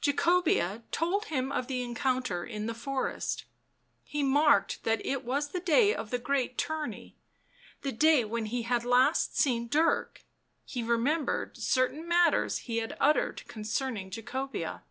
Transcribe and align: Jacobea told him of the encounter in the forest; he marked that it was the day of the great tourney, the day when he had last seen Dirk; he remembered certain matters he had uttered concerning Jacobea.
Jacobea 0.00 0.82
told 0.90 1.26
him 1.26 1.52
of 1.52 1.68
the 1.68 1.80
encounter 1.80 2.44
in 2.44 2.66
the 2.66 2.74
forest; 2.74 3.44
he 4.02 4.20
marked 4.20 4.82
that 4.82 5.00
it 5.06 5.24
was 5.24 5.50
the 5.50 5.60
day 5.60 5.94
of 5.94 6.10
the 6.10 6.18
great 6.18 6.58
tourney, 6.58 7.14
the 7.82 7.92
day 7.92 8.24
when 8.24 8.46
he 8.46 8.62
had 8.62 8.84
last 8.84 9.38
seen 9.38 9.68
Dirk; 9.68 10.24
he 10.64 10.82
remembered 10.82 11.56
certain 11.56 12.08
matters 12.08 12.58
he 12.58 12.78
had 12.78 12.96
uttered 12.98 13.46
concerning 13.46 14.10
Jacobea. 14.10 14.82